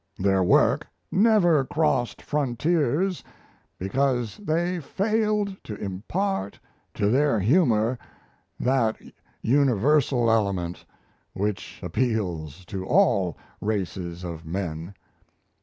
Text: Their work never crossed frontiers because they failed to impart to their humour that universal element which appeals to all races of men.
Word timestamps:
Their 0.17 0.41
work 0.43 0.87
never 1.11 1.63
crossed 1.63 2.23
frontiers 2.23 3.23
because 3.77 4.37
they 4.37 4.79
failed 4.79 5.55
to 5.65 5.75
impart 5.75 6.59
to 6.95 7.07
their 7.11 7.39
humour 7.39 7.99
that 8.59 8.97
universal 9.43 10.31
element 10.31 10.83
which 11.33 11.79
appeals 11.83 12.65
to 12.65 12.83
all 12.83 13.37
races 13.61 14.23
of 14.23 14.43
men. 14.43 14.95